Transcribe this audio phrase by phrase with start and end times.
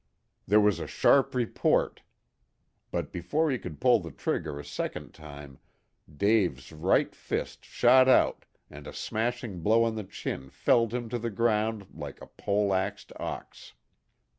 [0.47, 2.01] There was a sharp report.
[2.89, 5.59] But before he could pull the trigger a second time
[6.17, 11.19] Dave's right fist shot out, and a smashing blow on the chin felled him to
[11.19, 13.73] the ground like a pole axed ox.